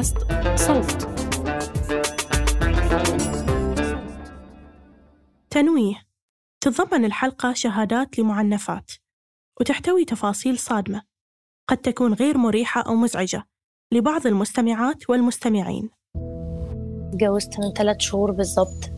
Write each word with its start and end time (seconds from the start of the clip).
بودكاست 0.00 0.16
صوت. 0.56 1.08
تنويه. 5.50 5.94
تتضمن 6.60 7.04
الحلقة 7.04 7.52
شهادات 7.52 8.18
لمعنفات. 8.18 8.90
وتحتوي 9.60 10.04
تفاصيل 10.04 10.58
صادمة. 10.58 11.02
قد 11.68 11.76
تكون 11.76 12.14
غير 12.14 12.38
مريحة 12.38 12.80
أو 12.80 12.94
مزعجة 12.94 13.44
لبعض 13.92 14.26
المستمعات 14.26 15.10
والمستمعين. 15.10 15.90
اتجوزت 17.12 17.60
من 17.60 17.72
ثلاث 17.72 17.96
شهور 18.00 18.30
بالظبط 18.30 18.90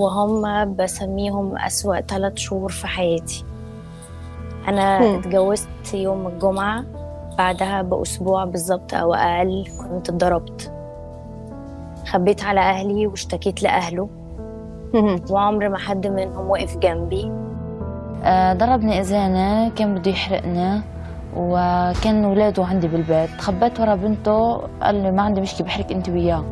وهم 0.00 0.76
بسميهم 0.76 1.58
أسوأ 1.58 2.00
ثلاث 2.00 2.36
شهور 2.36 2.72
في 2.72 2.86
حياتي. 2.86 3.44
أنا. 4.68 5.18
اتجوزت 5.18 5.94
يوم 5.94 6.26
الجمعة. 6.26 7.03
بعدها 7.38 7.82
بأسبوع 7.82 8.44
بالظبط 8.44 8.94
أو 8.94 9.14
أقل 9.14 9.64
كنت 9.80 10.08
اتضربت. 10.08 10.72
خبيت 12.06 12.44
على 12.44 12.60
أهلي 12.60 13.06
واشتكيت 13.06 13.62
لأهله. 13.62 14.08
وعمر 15.30 15.68
ما 15.68 15.78
حد 15.78 16.06
منهم 16.06 16.50
وقف 16.50 16.76
جنبي. 16.78 17.32
آه، 18.24 18.52
ضربني 18.52 19.00
إذانة 19.00 19.68
كان 19.70 19.94
بده 19.94 20.10
يحرقنا 20.10 20.82
وكان 21.36 22.24
ولاده 22.24 22.64
عندي 22.64 22.88
بالبيت. 22.88 23.30
خبيت 23.40 23.80
ورا 23.80 23.94
بنته 23.94 24.56
قال 24.82 24.94
لي 24.94 25.10
ما 25.12 25.22
عندي 25.22 25.40
مشكلة 25.40 25.66
بحرك 25.66 25.92
أنت 25.92 26.08
وياه. 26.08 26.44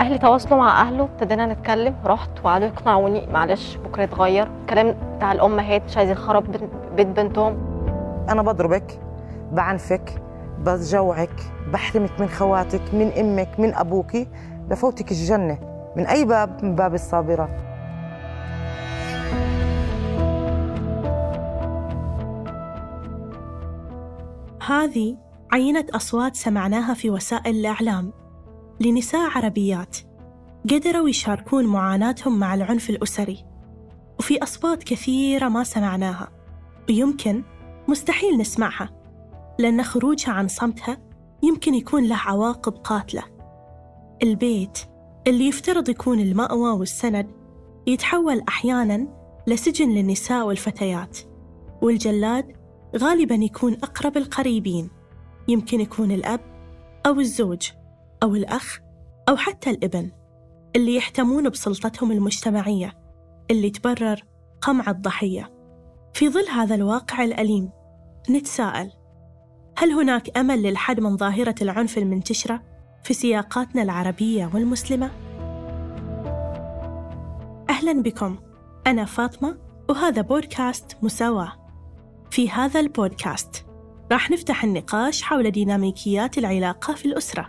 أهلي 0.00 0.18
تواصلوا 0.18 0.58
مع 0.60 0.82
أهله 0.82 1.04
ابتدينا 1.04 1.46
نتكلم 1.46 1.94
رحت 2.04 2.30
وقعدوا 2.44 2.66
يقنعوني 2.66 3.26
معلش 3.32 3.76
بكرة 3.76 4.02
يتغير. 4.02 4.48
الكلام 4.60 4.94
بتاع 5.16 5.32
الامهات 5.32 5.82
مش 5.84 5.96
عايزين 5.96 6.16
خراب 6.16 6.44
بنت- 6.52 6.70
بيت 6.96 7.06
بنتهم. 7.06 7.67
أنا 8.28 8.42
بضربك 8.42 9.00
بعنفك 9.52 10.22
بجوعك 10.58 11.40
بحرمك 11.72 12.20
من 12.20 12.28
خواتك 12.28 12.94
من 12.94 13.12
أمك 13.12 13.60
من 13.60 13.74
أبوك 13.74 14.16
لفوتك 14.70 15.10
الجنة 15.10 15.58
من 15.96 16.06
أي 16.06 16.24
باب 16.24 16.64
من 16.64 16.74
باب 16.74 16.94
الصابرات 16.94 17.68
هذه 24.68 25.16
عينة 25.52 25.86
أصوات 25.94 26.36
سمعناها 26.36 26.94
في 26.94 27.10
وسائل 27.10 27.56
الإعلام 27.56 28.12
لنساء 28.80 29.30
عربيات 29.30 29.96
قدروا 30.70 31.08
يشاركون 31.08 31.66
معاناتهم 31.66 32.38
مع 32.38 32.54
العنف 32.54 32.90
الأسري 32.90 33.44
وفي 34.18 34.42
أصوات 34.42 34.82
كثيرة 34.82 35.48
ما 35.48 35.64
سمعناها 35.64 36.28
ويمكن 36.88 37.42
مستحيل 37.88 38.38
نسمعها. 38.38 38.90
لأن 39.58 39.82
خروجها 39.82 40.32
عن 40.32 40.48
صمتها 40.48 40.98
يمكن 41.42 41.74
يكون 41.74 42.08
له 42.08 42.16
عواقب 42.16 42.72
قاتلة. 42.72 43.22
البيت 44.22 44.78
اللي 45.26 45.48
يفترض 45.48 45.88
يكون 45.88 46.20
المأوى 46.20 46.70
والسند 46.70 47.30
يتحول 47.86 48.42
أحياناً 48.48 49.08
لسجن 49.46 49.88
للنساء 49.88 50.46
والفتيات. 50.46 51.18
والجلاد 51.82 52.56
غالبا 52.96 53.34
يكون 53.34 53.72
أقرب 53.72 54.16
القريبين. 54.16 54.90
يمكن 55.48 55.80
يكون 55.80 56.10
الأب 56.10 56.40
أو 57.06 57.20
الزوج 57.20 57.70
أو 58.22 58.34
الأخ 58.34 58.78
أو 59.28 59.36
حتى 59.36 59.70
الابن 59.70 60.10
اللي 60.76 60.96
يحتمون 60.96 61.48
بسلطتهم 61.48 62.12
المجتمعية 62.12 62.98
اللي 63.50 63.70
تبرر 63.70 64.22
قمع 64.60 64.90
الضحية. 64.90 65.52
في 66.14 66.28
ظل 66.28 66.48
هذا 66.48 66.74
الواقع 66.74 67.24
الأليم 67.24 67.70
نتساءل. 68.30 68.90
هل 69.76 69.92
هناك 69.92 70.38
أمل 70.38 70.62
للحد 70.62 71.00
من 71.00 71.16
ظاهرة 71.16 71.54
العنف 71.62 71.98
المنتشرة 71.98 72.62
في 73.02 73.14
سياقاتنا 73.14 73.82
العربية 73.82 74.50
والمسلمة؟ 74.54 75.10
أهلا 77.70 78.02
بكم. 78.02 78.38
أنا 78.86 79.04
فاطمة 79.04 79.58
وهذا 79.88 80.22
بودكاست 80.22 80.96
مساواة. 81.02 81.52
في 82.30 82.50
هذا 82.50 82.80
البودكاست 82.80 83.64
راح 84.12 84.30
نفتح 84.30 84.64
النقاش 84.64 85.22
حول 85.22 85.50
ديناميكيات 85.50 86.38
العلاقة 86.38 86.94
في 86.94 87.06
الأسرة 87.06 87.48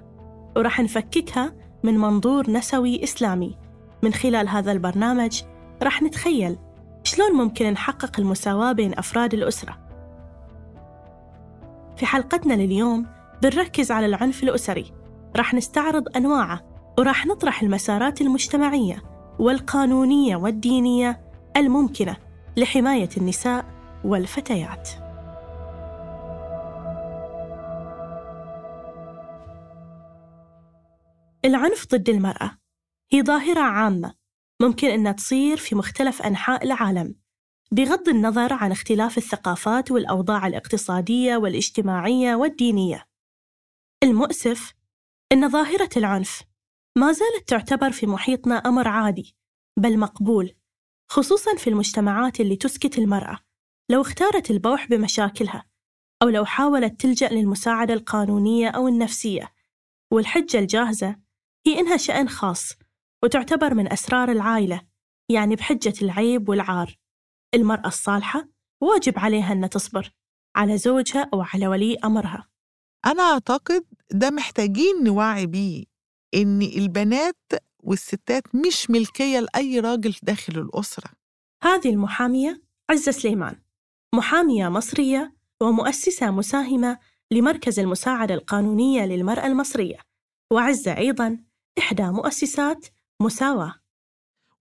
وراح 0.58 0.80
نفككها 0.80 1.54
من 1.84 1.98
منظور 1.98 2.52
نسوي 2.52 3.04
إسلامي. 3.04 3.58
من 4.04 4.14
خلال 4.14 4.50
هذا 4.50 4.72
البرنامج 4.72 5.42
راح 5.84 6.02
نتخيل 6.02 6.58
شلون 7.04 7.34
ممكن 7.34 7.72
نحقق 7.72 8.20
المساواة 8.20 8.72
بين 8.72 8.98
أفراد 8.98 9.34
الأسرة. 9.34 9.89
في 12.00 12.06
حلقتنا 12.06 12.54
لليوم 12.54 13.06
بنركز 13.42 13.92
على 13.92 14.06
العنف 14.06 14.44
الأسري 14.44 14.94
راح 15.36 15.54
نستعرض 15.54 16.18
أنواعه 16.18 16.62
وراح 17.00 17.26
نطرح 17.26 17.62
المسارات 17.62 18.22
المجتمعية 18.22 19.04
والقانونية 19.40 20.36
والدينية 20.36 21.22
الممكنة 21.58 22.18
لحماية 22.58 23.10
النساء 23.18 23.66
والفتيات. 24.06 24.90
العنف 31.46 31.88
ضد 31.92 32.10
المرأة 32.10 32.52
هي 33.12 33.24
ظاهرة 33.24 33.62
عامة 33.62 34.14
ممكن 34.62 34.88
أنها 34.88 35.12
تصير 35.12 35.58
في 35.58 35.76
مختلف 35.76 36.22
أنحاء 36.22 36.64
العالم 36.64 37.16
بغض 37.72 38.10
النظر 38.10 38.54
عن 38.54 38.72
اختلاف 38.72 39.18
الثقافات 39.18 39.92
والأوضاع 39.92 40.48
الاقتصادية 40.48 41.38
والاجتماعية 41.38 42.36
والدينية. 42.36 43.08
المؤسف 44.04 44.74
أن 45.32 45.50
ظاهرة 45.50 45.90
العنف 45.98 46.44
ما 46.98 47.12
زالت 47.12 47.48
تعتبر 47.48 47.92
في 47.92 48.08
محيطنا 48.08 48.56
أمر 48.56 48.88
عادي 48.88 49.36
بل 49.80 50.00
مقبول 50.00 50.56
خصوصا 51.12 51.56
في 51.56 51.70
المجتمعات 51.70 52.40
اللي 52.40 52.56
تسكت 52.56 52.98
المرأة. 52.98 53.40
لو 53.92 54.02
اختارت 54.02 54.52
البوح 54.52 54.88
بمشاكلها 54.88 55.66
أو 56.22 56.30
لو 56.30 56.46
حاولت 56.46 57.02
تلجأ 57.02 57.30
للمساعدة 57.30 57.94
القانونية 57.94 58.70
أو 58.70 58.88
النفسية. 58.88 59.54
والحجة 60.12 60.60
الجاهزة 60.60 61.16
هي 61.68 61.80
إنها 61.80 61.98
شأن 61.98 62.30
خاص 62.30 62.74
وتعتبر 63.24 63.74
من 63.74 63.92
أسرار 63.94 64.32
العائلة 64.32 64.82
يعني 65.30 65.56
بحجة 65.56 65.94
العيب 66.02 66.50
والعار. 66.50 67.00
المرأة 67.54 67.88
الصالحة 67.88 68.48
واجب 68.82 69.20
عليها 69.20 69.54
أن 69.54 69.70
تصبر 69.70 70.12
على 70.56 70.78
زوجها 70.78 71.30
أو 71.34 71.42
على 71.42 71.68
ولي 71.68 71.96
أمرها. 71.96 72.50
أنا 73.06 73.24
أعتقد 73.24 73.86
ده 74.12 74.30
محتاجين 74.30 75.04
نوعي 75.04 75.46
بيه 75.46 75.84
إن 76.36 76.62
البنات 76.62 77.38
والستات 77.84 78.56
مش 78.56 78.90
ملكية 78.90 79.40
لأي 79.40 79.80
راجل 79.80 80.16
داخل 80.24 80.60
الأسرة. 80.60 81.12
هذه 81.64 81.90
المحامية 81.90 82.62
عزة 82.90 83.12
سليمان 83.12 83.62
محامية 84.16 84.70
مصرية 84.70 85.36
ومؤسسة 85.62 86.32
مساهمة 86.32 87.00
لمركز 87.32 87.80
المساعدة 87.80 88.34
القانونية 88.34 89.06
للمرأة 89.06 89.48
المصرية 89.48 89.98
وعزة 90.52 90.98
أيضا 90.98 91.38
إحدى 91.78 92.04
مؤسسات 92.04 92.86
مساواة. 93.22 93.76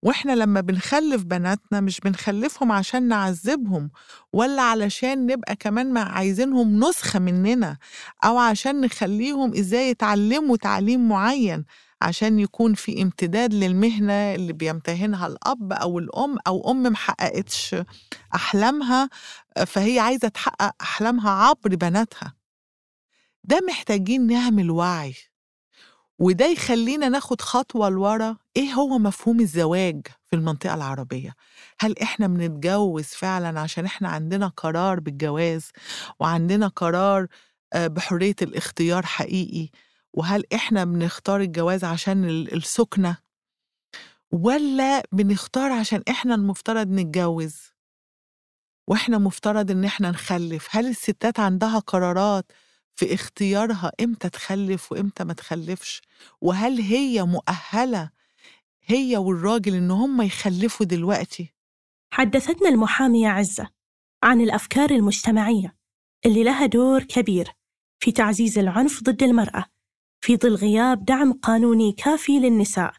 وإحنا 0.03 0.33
لما 0.33 0.61
بنخلف 0.61 1.23
بناتنا 1.23 1.81
مش 1.81 2.01
بنخلفهم 2.01 2.73
عشان 2.73 3.03
نعذبهم 3.09 3.91
ولا 4.33 4.63
علشان 4.63 5.27
نبقى 5.27 5.57
كمان 5.57 5.93
ما 5.93 6.01
عايزينهم 6.01 6.85
نسخة 6.85 7.19
مننا 7.19 7.79
أو 8.25 8.39
عشان 8.39 8.81
نخليهم 8.81 9.55
إزاي 9.55 9.91
يتعلموا 9.91 10.57
تعليم 10.57 11.09
معين 11.09 11.65
عشان 12.03 12.39
يكون 12.39 12.75
في 12.75 13.03
امتداد 13.03 13.55
للمهنة 13.55 14.13
اللي 14.35 14.53
بيمتهنها 14.53 15.27
الأب 15.27 15.73
أو 15.73 15.99
الأم 15.99 16.37
أو 16.47 16.71
أم 16.71 16.83
محققتش 16.83 17.77
أحلامها 18.35 19.09
فهي 19.67 19.99
عايزة 20.01 20.29
تحقق 20.29 20.75
أحلامها 20.83 21.31
عبر 21.31 21.75
بناتها. 21.77 22.35
ده 23.45 23.61
محتاجين 23.69 24.27
نعمل 24.27 24.71
وعي 24.71 25.15
وده 26.19 26.47
يخلينا 26.47 27.09
ناخد 27.09 27.41
خطوة 27.41 27.89
لورا 27.89 28.37
إيه 28.59 28.73
هو 28.73 28.99
مفهوم 28.99 29.41
الزواج 29.41 30.07
في 30.27 30.37
المنطقة 30.37 30.75
العربية؟ 30.75 31.35
هل 31.81 31.99
إحنا 31.99 32.27
بنتجوز 32.27 33.05
فعلا 33.05 33.61
عشان 33.61 33.85
إحنا 33.85 34.09
عندنا 34.09 34.49
قرار 34.49 35.01
بالجواز 35.01 35.71
وعندنا 36.21 36.69
قرار 36.69 37.27
آه، 37.73 37.87
بحرية 37.87 38.35
الاختيار 38.43 39.07
حقيقي؟ 39.07 39.71
وهل 40.15 40.45
إحنا 40.55 40.85
بنختار 40.85 41.41
الجواز 41.41 41.85
عشان 41.85 42.25
ال- 42.25 42.55
السكنة؟ 42.55 43.17
ولا 44.33 45.03
بنختار 45.13 45.73
عشان 45.73 46.03
إحنا 46.09 46.35
المفترض 46.35 46.89
نتجوز؟ 46.89 47.57
وإحنا 48.89 49.19
مفترض 49.19 49.71
إن 49.71 49.85
إحنا 49.85 50.11
نخلف؟ 50.11 50.69
هل 50.71 50.87
الستات 50.87 51.41
عندها 51.41 51.79
قرارات 51.79 52.53
في 52.97 53.15
اختيارها 53.15 53.93
إمتى 54.01 54.29
تخلف 54.29 54.93
وإمتى 54.93 55.25
ما 55.25 55.33
تخلفش؟ 55.33 56.03
وهل 56.41 56.81
هي 56.81 57.23
مؤهلة 57.23 58.11
هي 58.91 59.17
والراجل 59.17 59.75
إن 59.75 59.91
هم 59.91 60.23
يخلفوا 60.23 60.87
دلوقتي. 60.87 61.55
حدثتنا 62.13 62.69
المحامية 62.69 63.29
عزة 63.29 63.69
عن 64.23 64.41
الأفكار 64.41 64.91
المجتمعية 64.91 65.77
اللي 66.27 66.45
لها 66.45 66.67
دور 66.67 67.03
كبير 67.03 67.53
في 68.01 68.13
تعزيز 68.13 68.59
العنف 68.59 69.03
ضد 69.03 69.23
المرأة 69.23 69.65
في 70.21 70.37
ظل 70.37 70.55
غياب 70.55 71.05
دعم 71.05 71.33
قانوني 71.33 71.93
كافي 71.93 72.39
للنساء 72.39 72.93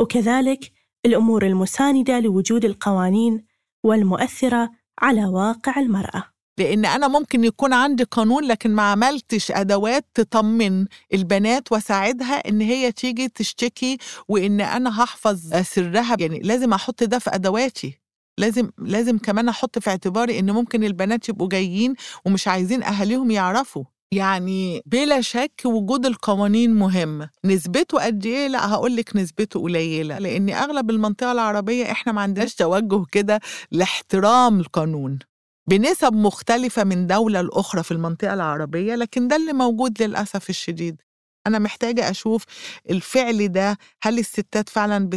وكذلك 0.00 0.72
الأمور 1.06 1.46
المساندة 1.46 2.20
لوجود 2.20 2.64
القوانين 2.64 3.46
والمؤثرة 3.84 4.70
على 4.98 5.24
واقع 5.24 5.80
المرأة. 5.80 6.33
لأن 6.58 6.84
أنا 6.84 7.08
ممكن 7.08 7.44
يكون 7.44 7.72
عندي 7.72 8.04
قانون 8.04 8.44
لكن 8.44 8.70
ما 8.70 8.82
عملتش 8.82 9.50
أدوات 9.50 10.06
تطمن 10.14 10.86
البنات 11.14 11.72
وأساعدها 11.72 12.48
إن 12.48 12.60
هي 12.60 12.92
تيجي 12.92 13.28
تشتكي 13.28 13.98
وإن 14.28 14.60
أنا 14.60 15.02
هحفظ 15.04 15.62
سرها. 15.62 16.16
يعني 16.20 16.38
لازم 16.38 16.72
أحط 16.72 17.04
ده 17.04 17.18
في 17.18 17.34
أدواتي. 17.34 18.00
لازم 18.38 18.70
لازم 18.78 19.18
كمان 19.18 19.48
أحط 19.48 19.78
في 19.78 19.90
اعتباري 19.90 20.38
إن 20.38 20.50
ممكن 20.50 20.84
البنات 20.84 21.28
يبقوا 21.28 21.48
جايين 21.48 21.94
ومش 22.24 22.48
عايزين 22.48 22.82
أهاليهم 22.82 23.30
يعرفوا. 23.30 23.84
يعني 24.12 24.82
بلا 24.86 25.20
شك 25.20 25.60
وجود 25.64 26.06
القوانين 26.06 26.74
مهم. 26.74 27.28
نسبته 27.44 28.04
قد 28.04 28.26
إيه؟ 28.26 28.48
لا 28.48 28.70
هقول 28.70 28.96
لك 28.96 29.16
نسبته 29.16 29.60
قليلة. 29.62 30.18
لأن 30.18 30.50
أغلب 30.50 30.90
المنطقة 30.90 31.32
العربية 31.32 31.90
إحنا 31.92 32.12
ما 32.12 32.20
عندناش 32.20 32.54
توجه 32.54 33.04
كده 33.12 33.40
لاحترام 33.70 34.60
القانون. 34.60 35.18
بنسب 35.66 36.12
مختلفة 36.12 36.84
من 36.84 37.06
دولة 37.06 37.40
لأخرى 37.40 37.82
في 37.82 37.90
المنطقة 37.90 38.34
العربية 38.34 38.94
لكن 38.94 39.28
ده 39.28 39.36
اللي 39.36 39.52
موجود 39.52 40.02
للأسف 40.02 40.50
الشديد 40.50 41.02
أنا 41.46 41.58
محتاجة 41.58 42.10
أشوف 42.10 42.44
الفعل 42.90 43.48
ده 43.48 43.78
هل 44.02 44.18
الستات 44.18 44.68
فعلا 44.68 45.10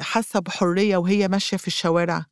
حاسة 0.00 0.40
بحرية 0.40 0.96
وهي 0.96 1.28
ماشية 1.28 1.56
في 1.56 1.66
الشوارع؟ 1.66 2.24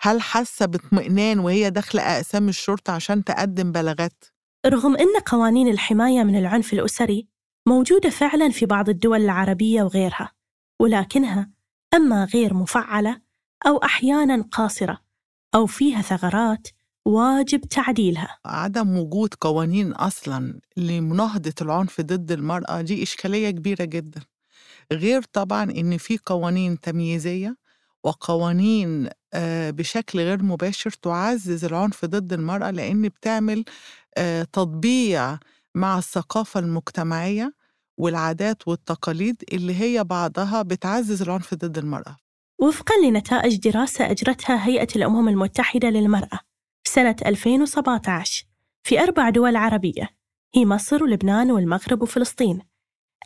هل 0.00 0.20
حاسة 0.22 0.66
باطمئنان 0.66 1.38
وهي 1.38 1.70
داخلة 1.70 2.02
أقسام 2.02 2.48
الشرطة 2.48 2.92
عشان 2.92 3.24
تقدم 3.24 3.72
بلاغات؟ 3.72 4.24
رغم 4.66 4.96
أن 4.96 5.20
قوانين 5.26 5.68
الحماية 5.68 6.22
من 6.22 6.38
العنف 6.38 6.72
الأسري 6.72 7.28
موجودة 7.68 8.10
فعلا 8.10 8.50
في 8.50 8.66
بعض 8.66 8.88
الدول 8.88 9.20
العربية 9.20 9.82
وغيرها 9.82 10.32
ولكنها 10.80 11.50
أما 11.94 12.24
غير 12.24 12.54
مفعلة 12.54 13.20
أو 13.66 13.76
أحيانا 13.76 14.42
قاصرة 14.52 15.00
أو 15.54 15.66
فيها 15.66 16.02
ثغرات 16.02 16.68
واجب 17.04 17.60
تعديلها. 17.60 18.38
عدم 18.46 18.98
وجود 18.98 19.34
قوانين 19.40 19.92
أصلا 19.92 20.60
لمناهضة 20.76 21.54
العنف 21.62 22.00
ضد 22.00 22.32
المرأة 22.32 22.80
دي 22.80 23.02
إشكالية 23.02 23.50
كبيرة 23.50 23.84
جدا. 23.84 24.20
غير 24.92 25.22
طبعا 25.22 25.62
إن 25.62 25.96
في 25.98 26.18
قوانين 26.26 26.80
تمييزية 26.80 27.56
وقوانين 28.04 29.08
آه، 29.34 29.70
بشكل 29.70 30.18
غير 30.18 30.42
مباشر 30.42 30.90
تعزز 30.90 31.64
العنف 31.64 32.04
ضد 32.04 32.32
المرأة 32.32 32.70
لأن 32.70 33.08
بتعمل 33.08 33.64
آه، 34.16 34.42
تطبيع 34.42 35.38
مع 35.74 35.98
الثقافة 35.98 36.60
المجتمعية 36.60 37.54
والعادات 37.98 38.68
والتقاليد 38.68 39.42
اللي 39.52 39.80
هي 39.80 40.04
بعضها 40.04 40.62
بتعزز 40.62 41.22
العنف 41.22 41.54
ضد 41.54 41.78
المرأة. 41.78 42.16
وفقا 42.58 42.94
لنتائج 43.04 43.56
دراسة 43.56 44.10
أجرتها 44.10 44.66
هيئة 44.66 44.88
الأمم 44.96 45.28
المتحدة 45.28 45.88
للمرأة. 45.90 46.38
سنة 46.88 47.16
2017 47.26 48.44
في 48.82 49.00
أربع 49.00 49.30
دول 49.30 49.56
عربية 49.56 50.08
هي 50.54 50.64
مصر 50.64 51.04
ولبنان 51.04 51.50
والمغرب 51.50 52.02
وفلسطين. 52.02 52.60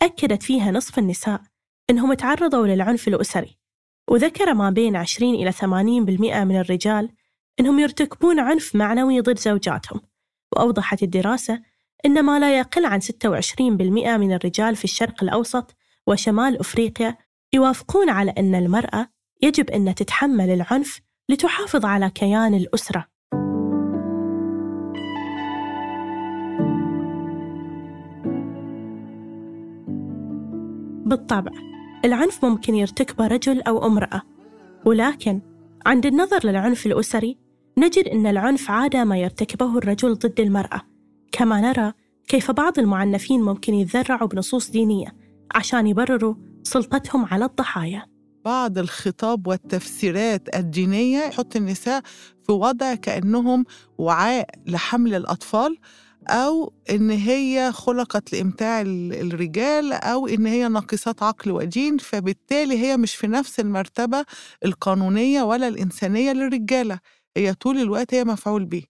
أكدت 0.02 0.42
فيها 0.42 0.70
نصف 0.70 0.98
النساء 0.98 1.42
أنهم 1.90 2.14
تعرضوا 2.14 2.66
للعنف 2.66 3.08
الأسري 3.08 3.58
وذكر 4.10 4.54
ما 4.54 4.70
بين 4.70 4.96
20 4.96 5.34
إلى 5.34 5.52
80% 5.52 5.64
من 6.44 6.60
الرجال 6.60 7.10
أنهم 7.60 7.78
يرتكبون 7.78 8.40
عنف 8.40 8.74
معنوي 8.76 9.20
ضد 9.20 9.38
زوجاتهم. 9.38 10.00
وأوضحت 10.52 11.02
الدراسة 11.02 11.62
أن 12.06 12.22
ما 12.22 12.38
لا 12.38 12.58
يقل 12.58 12.84
عن 12.84 13.00
26% 13.00 13.60
من 14.16 14.32
الرجال 14.32 14.76
في 14.76 14.84
الشرق 14.84 15.22
الأوسط 15.22 15.76
وشمال 16.06 16.60
أفريقيا 16.60 17.16
يوافقون 17.52 18.10
على 18.10 18.34
أن 18.38 18.54
المرأة 18.54 19.08
يجب 19.42 19.70
أن 19.70 19.94
تتحمل 19.94 20.50
العنف 20.50 21.00
لتحافظ 21.28 21.84
على 21.84 22.10
كيان 22.10 22.54
الأسرة. 22.54 23.17
بالطبع 31.08 31.52
العنف 32.04 32.44
ممكن 32.44 32.74
يرتكبه 32.74 33.26
رجل 33.26 33.62
أو 33.62 33.86
امرأة. 33.86 34.22
ولكن 34.84 35.40
عند 35.86 36.06
النظر 36.06 36.46
للعنف 36.46 36.86
الأسري 36.86 37.38
نجد 37.78 38.08
أن 38.08 38.26
العنف 38.26 38.70
عادة 38.70 39.04
ما 39.04 39.18
يرتكبه 39.18 39.78
الرجل 39.78 40.14
ضد 40.14 40.40
المرأة. 40.40 40.80
كما 41.32 41.60
نرى 41.60 41.92
كيف 42.28 42.50
بعض 42.50 42.78
المعنفين 42.78 43.40
ممكن 43.40 43.74
يتذرعوا 43.74 44.28
بنصوص 44.28 44.70
دينية 44.70 45.16
عشان 45.54 45.86
يبرروا 45.86 46.34
سلطتهم 46.62 47.24
على 47.24 47.44
الضحايا. 47.44 48.06
بعض 48.44 48.78
الخطاب 48.78 49.46
والتفسيرات 49.46 50.56
الدينية 50.56 51.18
يحط 51.18 51.56
النساء 51.56 52.02
في 52.46 52.52
وضع 52.52 52.94
كأنهم 52.94 53.64
وعاء 53.98 54.48
لحمل 54.66 55.14
الأطفال 55.14 55.78
أو 56.30 56.72
إن 56.90 57.10
هي 57.10 57.72
خلقت 57.72 58.32
لإمتاع 58.32 58.80
ال- 58.80 59.12
الرجال 59.14 59.92
أو 59.92 60.26
إن 60.26 60.46
هي 60.46 60.68
ناقصات 60.68 61.22
عقل 61.22 61.50
ودين 61.50 61.98
فبالتالي 61.98 62.78
هي 62.78 62.96
مش 62.96 63.14
في 63.14 63.26
نفس 63.26 63.60
المرتبة 63.60 64.24
القانونية 64.64 65.42
ولا 65.42 65.68
الإنسانية 65.68 66.32
للرجالة 66.32 67.00
هي 67.36 67.54
طول 67.54 67.78
الوقت 67.78 68.14
هي 68.14 68.24
مفعول 68.24 68.64
به 68.64 68.82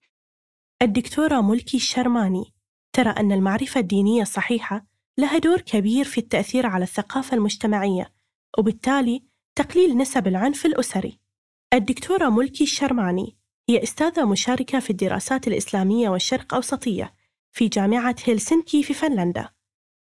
الدكتورة 0.81 1.41
ملكي 1.41 1.77
الشرماني 1.77 2.53
ترى 2.93 3.09
أن 3.09 3.31
المعرفة 3.31 3.79
الدينية 3.79 4.21
الصحيحة 4.21 4.85
لها 5.17 5.37
دور 5.37 5.61
كبير 5.61 6.05
في 6.05 6.17
التأثير 6.17 6.65
على 6.65 6.83
الثقافة 6.83 7.37
المجتمعية 7.37 8.13
وبالتالي 8.57 9.23
تقليل 9.55 9.97
نسب 9.97 10.27
العنف 10.27 10.65
الأسري. 10.65 11.19
الدكتورة 11.73 12.29
ملكي 12.29 12.63
الشرماني 12.63 13.37
هي 13.69 13.83
أستاذة 13.83 14.25
مشاركة 14.25 14.79
في 14.79 14.89
الدراسات 14.89 15.47
الإسلامية 15.47 16.09
والشرق 16.09 16.53
أوسطية 16.53 17.13
في 17.59 17.67
جامعة 17.67 18.15
هلسنكي 18.27 18.83
في 18.83 18.93
فنلندا. 18.93 19.49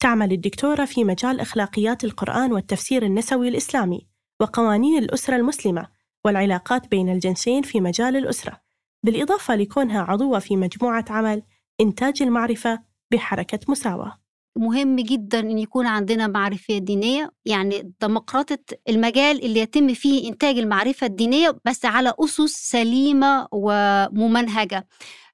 تعمل 0.03 0.33
الدكتورة 0.33 0.85
في 0.85 1.05
مجال 1.05 1.41
أخلاقيات 1.41 2.05
القرآن 2.05 2.53
والتفسير 2.53 3.03
النسوي 3.03 3.49
الإسلامي 3.49 4.07
وقوانين 4.41 4.99
الأسرة 4.99 5.37
المسلمة 5.37 5.89
والعلاقات 6.25 6.89
بين 6.89 7.09
الجنسين 7.09 7.63
في 7.63 7.81
مجال 7.81 8.17
الأسرة، 8.17 8.61
بالإضافة 9.05 9.55
لكونها 9.57 10.03
عضوة 10.03 10.39
في 10.39 10.57
مجموعة 10.57 11.05
عمل 11.11 11.43
إنتاج 11.81 12.23
المعرفة 12.23 12.83
بحركة 13.11 13.59
مساواة. 13.69 14.19
مهم 14.57 14.97
جدا 14.97 15.39
إن 15.41 15.59
يكون 15.59 15.87
عندنا 15.87 16.27
معرفة 16.27 16.79
دينية 16.79 17.31
يعني 17.45 17.95
ديمقراطه 18.01 18.59
المجال 18.89 19.45
اللي 19.45 19.61
يتم 19.61 19.95
فيه 19.95 20.29
إنتاج 20.29 20.59
المعرفة 20.59 21.07
الدينية 21.07 21.59
بس 21.65 21.85
على 21.85 22.15
أسس 22.21 22.71
سليمة 22.71 23.49
وممنهجة 23.53 24.87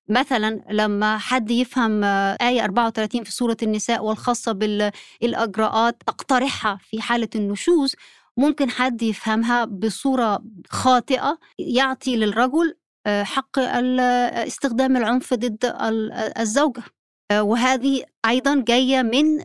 مثلا 0.09 0.61
لما 0.71 1.19
حد 1.19 1.51
يفهم 1.51 2.05
آية 2.05 2.65
34 2.65 3.25
في 3.25 3.33
سورة 3.33 3.57
النساء 3.63 4.05
والخاصة 4.05 4.53
بالإجراءات 4.53 6.03
تقترحها 6.07 6.79
في 6.83 7.01
حالة 7.03 7.29
النشوز 7.35 7.95
ممكن 8.37 8.71
حد 8.71 9.03
يفهمها 9.03 9.65
بصورة 9.65 10.43
خاطئة 10.71 11.39
يعطي 11.59 12.17
للرجل 12.17 12.75
حق 13.09 13.59
استخدام 13.59 14.97
العنف 14.97 15.35
ضد 15.35 15.75
الزوجة. 16.41 16.83
وهذه 17.33 18.03
أيضا 18.27 18.65
جاية 18.69 19.03
من 19.03 19.39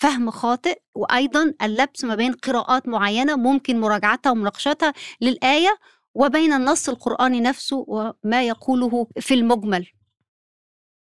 فهم 0.00 0.30
خاطئ 0.30 0.78
وأيضا 0.94 1.54
اللبس 1.62 2.04
ما 2.04 2.14
بين 2.14 2.32
قراءات 2.32 2.88
معينة 2.88 3.36
ممكن 3.36 3.80
مراجعتها 3.80 4.30
ومناقشتها 4.30 4.92
للآية. 5.20 5.76
وبين 6.18 6.52
النص 6.52 6.88
القرآني 6.88 7.40
نفسه 7.40 7.84
وما 7.88 8.42
يقوله 8.42 9.06
في 9.20 9.34
المجمل. 9.34 9.86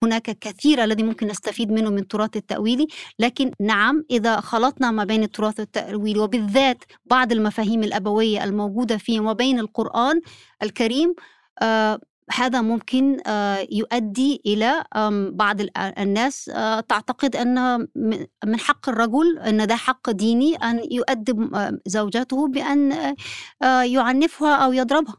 هناك 0.03 0.37
كثير 0.39 0.83
الذي 0.83 1.03
ممكن 1.03 1.27
نستفيد 1.27 1.71
منه 1.71 1.89
من 1.89 1.97
التراث 1.99 2.37
التأويلي 2.37 2.87
لكن 3.19 3.51
نعم 3.59 4.05
إذا 4.11 4.39
خلطنا 4.39 4.91
ما 4.91 5.03
بين 5.03 5.23
التراث 5.23 5.59
التأويلي 5.59 6.19
وبالذات 6.19 6.83
بعض 7.05 7.31
المفاهيم 7.31 7.83
الأبوية 7.83 8.43
الموجودة 8.43 8.97
فيه 8.97 9.19
وبين 9.19 9.59
القرآن 9.59 10.21
الكريم 10.63 11.15
آه 11.61 11.99
هذا 12.33 12.61
ممكن 12.61 13.17
يؤدي 13.71 14.41
إلى 14.45 14.83
بعض 15.33 15.57
الناس 15.77 16.45
تعتقد 16.89 17.35
أن 17.35 17.87
من 18.45 18.59
حق 18.59 18.89
الرجل 18.89 19.39
أن 19.39 19.67
ده 19.67 19.75
حق 19.75 20.11
ديني 20.11 20.55
أن 20.55 20.81
يؤدب 20.91 21.49
زوجته 21.85 22.47
بأن 22.47 23.13
يعنفها 23.83 24.55
أو 24.55 24.73
يضربها. 24.73 25.15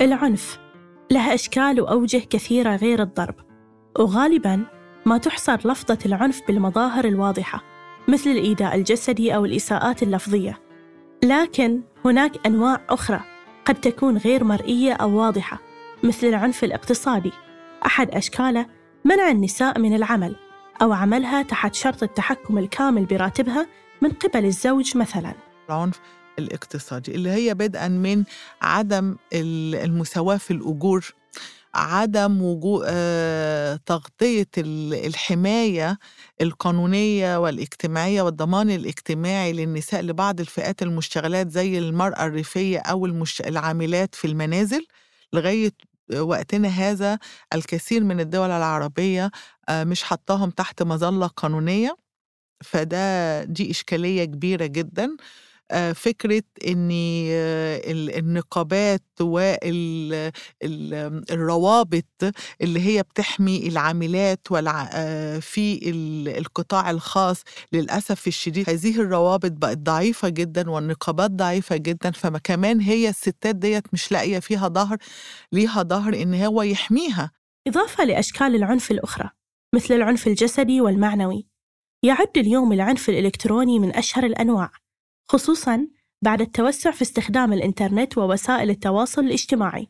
العنف 0.00 0.58
لها 1.10 1.34
أشكال 1.34 1.80
وأوجه 1.80 2.18
كثيرة 2.18 2.76
غير 2.76 3.02
الضرب 3.02 3.34
وغالباً 3.98 4.66
ما 5.06 5.18
تحصر 5.18 5.68
لفظة 5.68 5.98
العنف 6.06 6.40
بالمظاهر 6.46 7.04
الواضحة 7.04 7.62
مثل 8.08 8.30
الإيذاء 8.30 8.74
الجسدي 8.74 9.34
أو 9.34 9.44
الإساءات 9.44 10.02
اللفظية. 10.02 10.65
لكن 11.28 11.80
هناك 12.04 12.46
أنواع 12.46 12.80
أخرى 12.88 13.20
قد 13.64 13.74
تكون 13.74 14.16
غير 14.16 14.44
مرئية 14.44 14.92
أو 14.92 15.10
واضحة 15.18 15.58
مثل 16.02 16.26
العنف 16.26 16.64
الاقتصادي. 16.64 17.32
أحد 17.86 18.10
أشكاله 18.10 18.66
منع 19.04 19.30
النساء 19.30 19.78
من 19.78 19.94
العمل 19.96 20.36
أو 20.82 20.92
عملها 20.92 21.42
تحت 21.42 21.74
شرط 21.74 22.02
التحكم 22.02 22.58
الكامل 22.58 23.04
براتبها 23.04 23.66
من 24.02 24.10
قبل 24.10 24.44
الزوج 24.44 24.96
مثلاً. 24.96 25.34
العنف 25.70 26.00
الاقتصادي 26.38 27.14
اللي 27.14 27.30
هي 27.30 27.54
بدءا 27.54 27.88
من 27.88 28.24
عدم 28.62 29.16
ال- 29.32 29.74
المساواة 29.74 30.36
في 30.36 30.50
الأجور 30.50 31.14
عدم 31.76 32.42
وجود 32.42 32.84
تغطية 33.86 34.46
ال- 34.58 34.94
الحماية 35.06 35.98
القانونية 36.40 37.36
والاجتماعية 37.38 38.22
والضمان 38.22 38.70
الاجتماعي 38.70 39.52
للنساء 39.52 40.00
لبعض 40.02 40.40
الفئات 40.40 40.82
المشتغلات 40.82 41.50
زي 41.50 41.78
المرأة 41.78 42.26
الريفية 42.26 42.78
أو 42.78 43.06
المش... 43.06 43.40
العاملات 43.40 44.14
في 44.14 44.26
المنازل 44.26 44.86
لغاية 45.32 45.72
وقتنا 46.20 46.68
هذا 46.68 47.18
الكثير 47.54 48.04
من 48.04 48.20
الدول 48.20 48.50
العربية 48.50 49.30
آه، 49.68 49.84
مش 49.84 50.02
حطاهم 50.04 50.50
تحت 50.50 50.82
مظلة 50.82 51.26
قانونية. 51.26 51.96
فده 52.64 53.44
دي 53.44 53.70
إشكالية 53.70 54.24
كبيرة 54.24 54.66
جدا. 54.66 55.04
آه، 55.04 55.45
فكرة 55.92 56.42
إن 56.66 56.90
آه، 56.92 57.76
ال- 57.92 58.18
النقابات 58.18 59.02
والروابط 61.30 62.04
اللي 62.60 62.80
هي 62.80 63.02
بتحمي 63.02 63.68
العاملات. 63.68 64.40
آه، 64.52 65.38
في 65.38 65.90
ال- 65.90 66.28
القطاع 66.38 66.90
الخاص 66.90 67.42
للأسف 67.72 68.26
الشديد 68.26 68.70
هذه 68.70 69.00
الروابط 69.00 69.52
بقت 69.52 69.78
ضعيفة 69.78 70.28
جدا 70.28 70.70
والنقابات 70.70 71.30
ضعيفة 71.30 71.76
جدا 71.76 72.10
فما 72.10 72.38
كمان 72.38 72.80
هي 72.80 73.08
الستات 73.08 73.56
ديت 73.56 73.84
مش 73.92 74.12
لاقية 74.12 74.38
فيها 74.38 74.68
ظهر 74.68 74.96
ليها 75.52 75.82
ظهر 75.82 76.14
إن 76.22 76.34
هو 76.34 76.62
يحميها 76.62 77.30
إضافة 77.68 78.04
لأشكال 78.04 78.54
العنف 78.54 78.90
الأخرى 78.90 79.30
مثل 79.74 79.94
العنف 79.94 80.26
الجسدي 80.26 80.80
والمعنوي 80.80 81.46
يعد 82.02 82.38
اليوم 82.38 82.72
العنف 82.72 83.08
الإلكتروني 83.08 83.78
من 83.78 83.96
أشهر 83.96 84.24
الأنواع 84.24 84.70
خصوصاً 85.28 85.88
بعد 86.22 86.40
التوسع 86.40 86.90
في 86.90 87.02
استخدام 87.02 87.52
الإنترنت 87.52 88.18
ووسائل 88.18 88.70
التواصل 88.70 89.24
الاجتماعي. 89.24 89.88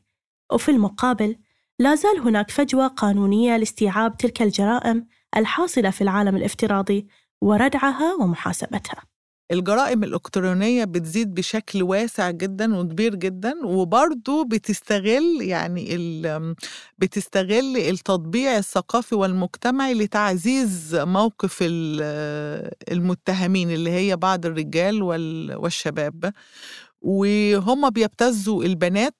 وفي 0.52 0.70
المقابل 0.70 1.36
لا 1.78 1.94
زال 1.94 2.20
هناك 2.20 2.50
فجوة 2.50 2.86
قانونية 2.86 3.56
لاستيعاب 3.56 4.16
تلك 4.16 4.42
الجرائم 4.42 5.06
الحاصلة 5.36 5.90
في 5.90 6.00
العالم 6.00 6.36
الافتراضي 6.36 7.08
وردعها 7.42 8.14
ومحاسبتها. 8.14 9.15
الجرائم 9.52 10.04
الإلكترونية 10.04 10.84
بتزيد 10.84 11.34
بشكل 11.34 11.82
واسع 11.82 12.30
جدا 12.30 12.76
وكبير 12.76 13.14
جدا 13.14 13.54
وبرضه 13.66 14.44
بتستغل 14.44 15.38
يعني 15.42 15.96
بتستغل 16.98 17.76
التطبيع 17.76 18.56
الثقافي 18.58 19.14
والمجتمعي 19.14 19.94
لتعزيز 19.94 20.94
موقف 20.96 21.58
ال- 21.62 22.70
المتهمين 22.92 23.70
اللي 23.70 23.90
هي 23.90 24.16
بعض 24.16 24.46
الرجال 24.46 25.02
وال- 25.02 25.56
والشباب. 25.56 26.32
وهم 27.02 27.90
بيبتزوا 27.90 28.64
البنات 28.64 29.16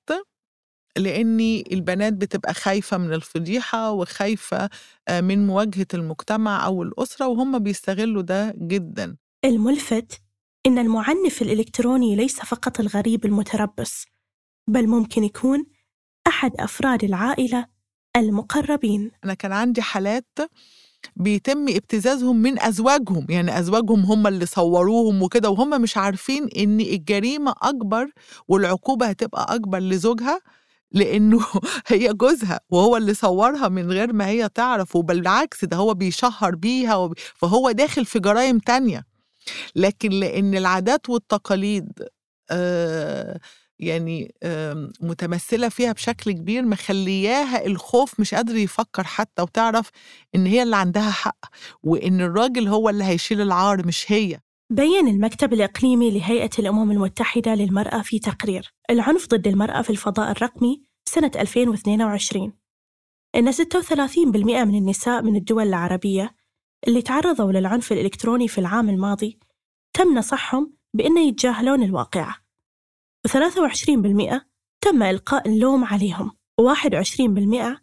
لأن 0.99 1.41
البنات 1.73 2.13
بتبقى 2.13 2.55
خايفة 2.55 2.99
من 2.99 3.13
الفضيحة 3.13 3.91
وخايفة 3.93 4.71
آه، 5.09 5.21
من 5.21 5.47
مواجهة 5.47 5.87
المجتمع 5.95 6.67
أو 6.67 6.83
الأسرة 6.83 7.29
وهم 7.29 7.59
بيستغلوا 7.59 8.23
ده 8.23 8.55
جداً. 8.59 9.17
الملفت 9.47 10.21
إن 10.67 10.79
المعنف 10.79 11.43
الإلكتروني 11.43 12.17
ليس 12.17 12.41
فقط 12.41 12.81
الغريب 12.81 13.25
المتربص 13.25 14.05
بل 14.69 14.89
ممكن 14.89 15.25
يكون 15.25 15.67
أحد 16.27 16.53
أفراد 16.59 17.05
العائلة 17.05 17.67
المقربين. 18.17 19.11
أنا 19.25 19.35
كان 19.35 19.53
عندي 19.53 19.83
حالات 19.83 20.39
بيتم 21.17 21.69
ابتزازهم 21.69 22.37
من 22.37 22.63
أزواجهم 22.63 23.27
يعني 23.29 23.59
أزواجهم 23.59 24.01
هم 24.01 24.27
اللي 24.27 24.47
صوروهم 24.47 25.23
وكده 25.23 25.51
وهم 25.51 25.83
مش 25.83 25.97
عارفين 25.97 26.49
إن 26.59 26.81
الجريمة 26.81 27.55
أكبر 27.63 28.11
والعقوبة 28.49 29.07
هتبقى 29.07 29.55
أكبر 29.55 29.79
لزوجها 29.79 30.41
لأنه 30.93 31.41
هي 31.87 32.13
جوزها 32.13 32.61
وهو 32.71 32.97
اللي 32.97 33.15
صورها 33.15 33.69
من 33.69 33.91
غير 33.93 34.13
ما 34.13 34.27
هي 34.27 34.49
تعرف 34.49 34.97
وبالعكس 34.97 35.65
ده 35.65 35.77
هو 35.77 35.95
بيشهر 35.95 36.55
بيها 36.55 36.97
وبي... 36.97 37.15
فهو 37.35 37.71
داخل 37.71 38.05
في 38.05 38.19
جرائم 38.19 38.59
تانية. 38.59 39.16
لكن 39.77 40.11
لإن 40.11 40.55
العادات 40.55 41.11
والتقاليد 41.11 41.93
يعني 43.79 44.35
آم، 44.43 44.93
متمثلة 45.01 45.69
فيها 45.69 45.93
بشكل 45.93 46.33
كبير 46.33 46.63
مخلياها 46.65 47.67
الخوف 47.67 48.21
مش 48.21 48.35
قادر 48.35 48.57
يفكر 48.57 49.05
حتى 49.05 49.43
وتعرف 49.43 49.91
إن 50.35 50.47
هي 50.47 50.63
اللي 50.63 50.77
عندها 50.77 51.11
حق 51.11 51.39
وإن 51.83 52.21
الراجل 52.21 52.69
هو 52.69 52.89
اللي 52.89 53.05
هيشيل 53.05 53.41
العار 53.41 53.87
مش 53.87 54.13
هي. 54.13 54.41
بين 54.73 55.09
المكتب 55.09 55.53
الإقليمي 55.53 56.11
لهيئة 56.11 56.51
الأمم 56.59 56.91
المتحدة 56.91 57.55
للمرأة 57.55 58.03
في 58.03 58.19
تقرير 58.19 58.75
العنف 58.91 59.27
ضد 59.29 59.47
المرأة 59.47 59.83
في 59.83 59.91
الفضاء 59.91 60.31
الرقمي 60.31 60.83
سنة 61.09 61.31
2022 61.37 62.53
إن 63.35 63.53
36% 63.53 63.57
من 64.65 64.75
النساء 64.75 65.23
من 65.23 65.37
الدول 65.37 65.69
العربية 65.69 66.35
اللي 66.89 67.03
تعرضوا 67.03 67.53
للعنف 67.53 67.93
الإلكتروني 67.93 68.49
في 68.49 68.59
العام 68.59 68.89
الماضي 68.89 69.39
تم 69.93 70.19
نصحهم 70.19 70.77
بأن 70.95 71.19
يتجاهلون 71.19 71.83
الواقعة. 71.83 72.37
و23% 73.29 74.41
تم 74.81 75.03
إلقاء 75.03 75.49
اللوم 75.49 75.85
عليهم. 75.85 76.31
و21% 76.61 77.81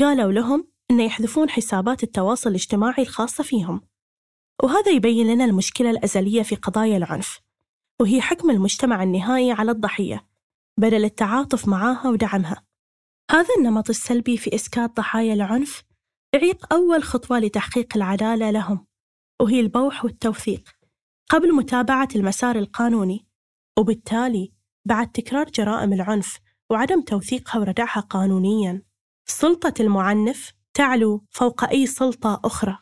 قالوا 0.00 0.32
لهم 0.32 0.68
أن 0.90 1.00
يحذفون 1.00 1.50
حسابات 1.50 2.02
التواصل 2.02 2.50
الاجتماعي 2.50 3.02
الخاصة 3.02 3.44
فيهم. 3.44 3.80
وهذا 4.62 4.90
يبين 4.90 5.26
لنا 5.26 5.44
المشكلة 5.44 5.90
الأزلية 5.90 6.42
في 6.42 6.54
قضايا 6.54 6.96
العنف 6.96 7.40
وهي 8.00 8.20
حكم 8.20 8.50
المجتمع 8.50 9.02
النهائي 9.02 9.52
على 9.52 9.70
الضحية 9.70 10.28
بدل 10.80 11.04
التعاطف 11.04 11.68
معها 11.68 12.10
ودعمها. 12.10 12.64
هذا 13.30 13.48
النمط 13.58 13.88
السلبي 13.88 14.36
في 14.36 14.54
إسكات 14.54 14.96
ضحايا 14.96 15.34
العنف 15.34 15.82
يعيق 16.38 16.72
أول 16.72 17.02
خطوة 17.02 17.38
لتحقيق 17.38 17.96
العدالة 17.96 18.50
لهم 18.50 18.86
وهي 19.40 19.60
البوح 19.60 20.04
والتوثيق 20.04 20.68
قبل 21.30 21.54
متابعة 21.54 22.08
المسار 22.16 22.56
القانوني. 22.58 23.26
وبالتالي 23.78 24.52
بعد 24.84 25.12
تكرار 25.12 25.50
جرائم 25.50 25.92
العنف 25.92 26.38
وعدم 26.70 27.02
توثيقها 27.02 27.60
وردعها 27.60 28.00
قانونيا 28.00 28.82
سلطة 29.26 29.74
المعنف 29.80 30.52
تعلو 30.74 31.24
فوق 31.30 31.64
أي 31.64 31.86
سلطة 31.86 32.40
أخرى. 32.44 32.78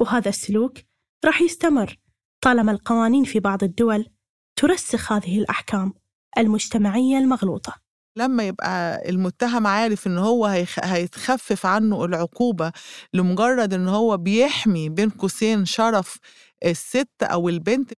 وهذا 0.00 0.28
السلوك 0.28 0.78
راح 1.24 1.42
يستمر 1.42 1.98
طالما 2.40 2.72
القوانين 2.72 3.24
في 3.24 3.40
بعض 3.40 3.64
الدول 3.64 4.06
ترسخ 4.56 5.12
هذه 5.12 5.38
الأحكام 5.38 5.92
المجتمعية 6.38 7.18
المغلوطة. 7.18 7.83
لما 8.16 8.42
يبقى 8.42 9.08
المتهم 9.10 9.66
عارف 9.66 10.06
إن 10.06 10.18
هو 10.18 10.46
هيخ... 10.46 10.78
هيتخفف 10.84 11.66
عنه 11.66 12.04
العقوبة 12.04 12.72
لمجرد 13.14 13.74
إن 13.74 13.88
هو 13.88 14.16
بيحمي 14.16 14.88
بين 14.88 15.10
قوسين 15.10 15.64
شرف 15.64 16.18
الست 16.64 17.08
أو 17.22 17.48
البنت 17.48 17.92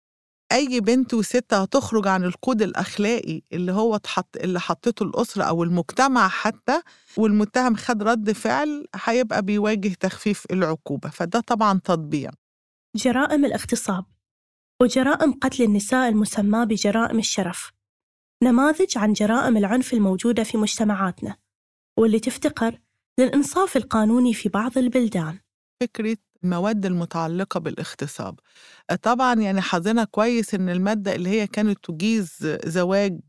أي 0.51 0.79
بنت 0.79 1.13
وست 1.13 1.53
هتخرج 1.53 2.07
عن 2.07 2.23
الكود 2.23 2.61
الأخلاقي 2.61 3.41
اللي 3.53 3.71
هو 3.71 3.95
اتحط 3.95 4.37
اللي 4.37 4.59
حطته 4.59 5.03
الأسرة 5.03 5.43
أو 5.43 5.63
المجتمع 5.63 6.27
حتى 6.27 6.81
والمتهم 7.17 7.75
خد 7.75 8.03
رد 8.03 8.31
فعل 8.31 8.87
هيبقى 9.05 9.41
بيواجه 9.41 9.93
تخفيف 9.99 10.45
العقوبة. 10.51 11.09
فده 11.09 11.39
طبعا 11.39 11.79
تطبيع 11.83 12.31
جرائم 12.95 13.45
الاغتصاب 13.45 14.05
وجرائم 14.81 15.33
قتل 15.33 15.63
النساء 15.63 16.09
المسماة 16.09 16.63
بجرائم 16.63 17.19
الشرف. 17.19 17.71
نماذج 18.45 18.97
عن 18.97 19.13
جرائم 19.13 19.57
العنف 19.57 19.93
الموجودة 19.93 20.43
في 20.43 20.57
مجتمعاتنا 20.57 21.35
واللي 21.97 22.19
تفتقر 22.19 22.79
للإنصاف 23.19 23.77
القانوني 23.77 24.33
في 24.33 24.49
بعض 24.49 24.77
البلدان. 24.77 25.39
فكرة 25.81 26.17
المواد 26.43 26.85
المتعلقة 26.85 27.59
بالاغتصاب. 27.59 28.39
طبعا 29.01 29.33
يعني 29.35 29.61
حظنا 29.61 30.03
كويس 30.03 30.53
إن 30.53 30.69
المادة 30.69 31.15
اللي 31.15 31.29
هي 31.29 31.47
كانت 31.47 31.77
تجيز 31.83 32.57
زواج 32.65 33.19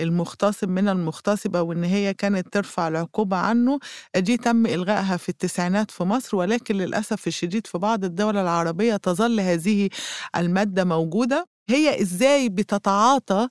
المغتصب 0.00 0.68
من 0.68 0.88
المغتصبة 0.88 1.62
وإن 1.62 1.84
هي 1.84 2.14
كانت 2.14 2.52
ترفع 2.52 2.88
العقوبة 2.88 3.36
عنه 3.36 3.78
دي 4.16 4.36
تم 4.36 4.66
إلغائها 4.66 5.16
في 5.16 5.28
التسعينات 5.28 5.90
في 5.90 6.04
مصر 6.04 6.36
ولكن 6.36 6.74
للأسف 6.74 7.26
الشديد 7.26 7.66
في 7.66 7.78
بعض 7.78 8.04
الدول 8.04 8.36
العربية 8.36 8.96
تظل 8.96 9.40
هذه 9.40 9.88
المادة 10.36 10.84
موجودة. 10.84 11.48
هي 11.68 12.02
إزاي 12.02 12.48
بتتعاطى 12.48 13.48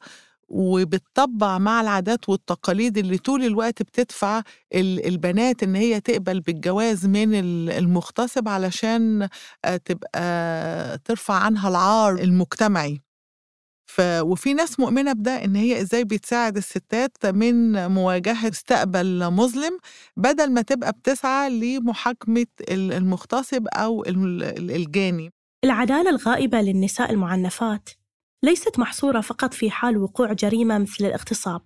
وبتطبع 0.50 1.58
مع 1.58 1.82
العادات 1.82 2.30
والتقاليد 2.30 2.98
اللي 2.98 3.18
طول 3.18 3.44
الوقت 3.44 3.82
بتدفع 3.84 4.42
البنات 4.76 5.64
إن 5.64 5.76
هي 5.76 6.00
تقبل 6.02 6.40
بالجواز 6.40 7.06
من 7.06 7.34
المغتصب 7.70 8.48
علشان 8.48 9.28
تبقى 9.86 10.98
ترفع 11.06 11.34
عنها 11.34 11.70
العار 11.70 12.14
المجتمعي. 12.20 13.02
ف... 13.90 14.02
وفي 14.22 14.54
ناس 14.54 14.80
مؤمنة 14.80 15.14
بده 15.14 15.44
إن 15.44 15.56
هي 15.56 15.82
إزاي 15.82 16.04
بتساعد 16.04 16.58
الستات 16.58 17.26
من 17.26 17.88
مواجهة 17.88 18.48
مستقبل 18.50 19.32
مظلم 19.32 19.78
بدل 20.18 20.52
ما 20.54 20.62
تبقى 20.62 20.92
بتسعى 20.92 21.50
لمحاكمة 21.50 22.46
ال- 22.62 22.94
المغتصب 22.94 23.68
أو 23.68 24.04
ال- 24.04 24.44
ال- 24.44 24.72
الجاني. 24.72 25.34
العدالة 25.64 26.10
الغائبة 26.10 26.62
للنساء 26.62 27.12
المعنفات 27.12 27.90
ليست 28.44 28.80
محصورة 28.80 29.22
فقط 29.22 29.54
في 29.54 29.72
حال 29.72 29.98
وقوع 29.98 30.34
جريمة 30.34 30.78
مثل 30.78 31.06
الاغتصاب، 31.06 31.62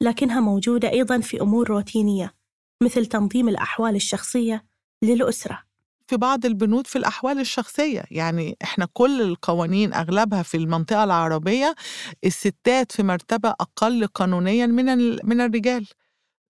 لكنها 0.00 0.40
موجودة 0.40 0.90
أيضا 0.90 1.20
في 1.20 1.40
أمور 1.40 1.68
روتينية 1.70 2.34
مثل 2.82 3.06
تنظيم 3.06 3.48
الأحوال 3.48 3.94
الشخصية 3.96 4.64
للأسرة. 5.02 5.62
في 6.06 6.16
بعض 6.16 6.46
البنود 6.46 6.86
في 6.86 6.96
الأحوال 6.96 7.40
الشخصية 7.40 8.04
يعني 8.10 8.56
إحنا 8.62 8.88
كل 8.92 9.22
القوانين 9.22 9.94
أغلبها 9.94 10.42
في 10.42 10.56
المنطقة 10.56 11.04
العربية 11.04 11.74
الستات 12.24 12.92
في 12.92 13.02
مرتبة 13.02 13.48
أقل 13.48 14.06
قانونيا 14.06 14.66
من 14.66 14.86
من 15.26 15.40
الرجال 15.40 15.86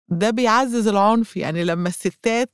ده 0.09 0.29
بيعزز 0.29 0.87
العنف 0.87 1.37
يعني 1.37 1.63
لما 1.63 1.89
الستات 1.89 2.53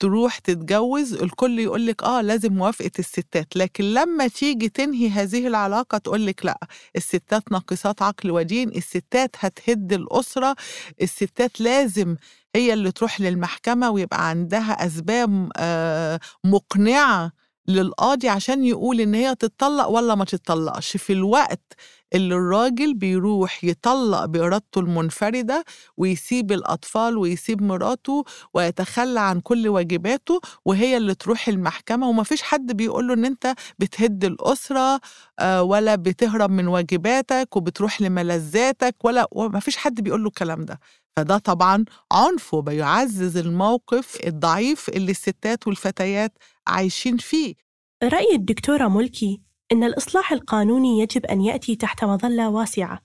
تروح 0.00 0.38
تتجوز 0.38 1.14
الكل 1.14 1.58
يقول 1.58 1.86
لك 1.86 2.02
آه 2.02 2.20
لازم 2.20 2.52
موافقة 2.52 2.90
الستات 2.98 3.56
لكن 3.56 3.84
لما 3.84 4.28
تيجي 4.28 4.68
تنهي 4.68 5.08
هذه 5.08 5.46
العلاقة 5.46 5.98
تقول 5.98 6.26
لك 6.26 6.44
لأ 6.46 6.58
الستات 6.96 7.52
ناقصات 7.52 8.02
عقل 8.02 8.30
ودين 8.30 8.68
الستات 8.68 9.36
هتهد 9.38 9.92
الأسرة 9.92 10.56
الستات 11.02 11.60
لازم 11.60 12.16
هي 12.56 12.72
اللي 12.72 12.92
تروح 12.92 13.20
للمحكمة 13.20 13.90
ويبقى 13.90 14.28
عندها 14.28 14.86
أسباب 14.86 15.50
آه 15.56 16.20
مقنعة 16.44 17.32
للقاضي 17.68 18.28
عشان 18.28 18.64
يقول 18.64 19.00
إن 19.00 19.14
هي 19.14 19.34
تتطلق 19.34 19.86
ولا 19.86 20.14
ما 20.14 20.24
تتطلقش. 20.24 20.96
في 20.96 21.12
الوقت 21.12 21.74
اللي 22.14 22.34
الراجل 22.34 22.94
بيروح 22.94 23.64
يطلق 23.64 24.24
بإرادته 24.24 24.78
المنفردة 24.78 25.64
ويسيب 25.96 26.52
الأطفال 26.52 27.16
ويسيب 27.18 27.62
مراته 27.62 28.24
ويتخلى 28.54 29.20
عن 29.20 29.40
كل 29.40 29.68
واجباته 29.68 30.40
وهي 30.64 30.96
اللي 30.96 31.14
تروح 31.14 31.48
المحكمة 31.48 32.08
ومفيش 32.08 32.42
حد 32.42 32.72
بيقوله 32.76 33.14
إن 33.14 33.24
أنت 33.24 33.54
بتهد 33.78 34.24
الأسرة 34.24 35.00
آه، 35.38 35.62
ولا 35.62 35.94
بتهرب 35.94 36.50
من 36.50 36.68
واجباتك 36.68 37.56
وبتروح 37.56 38.00
لملذاتك 38.02 39.04
ولا 39.04 39.28
ومفيش 39.32 39.76
حد 39.76 40.00
بيقوله 40.00 40.26
الكلام 40.28 40.64
ده. 40.64 40.80
فده 41.16 41.38
طبعا 41.38 41.84
عنف 42.12 42.54
وبيعزز 42.54 43.36
الموقف 43.36 44.18
الضعيف 44.26 44.88
اللي 44.88 45.10
الستات 45.10 45.66
والفتيات 45.66 46.32
عايشين 46.66 47.16
فيه. 47.16 47.54
رأي 48.02 48.34
الدكتورة 48.34 48.88
ملكي 48.88 49.47
إن 49.72 49.84
الإصلاح 49.84 50.32
القانوني 50.32 51.00
يجب 51.00 51.26
أن 51.26 51.40
يأتي 51.40 51.76
تحت 51.76 52.04
مظلة 52.04 52.48
واسعة. 52.48 53.00